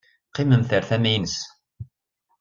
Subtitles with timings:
[0.29, 1.37] Qqiment ɣer tama-nnes.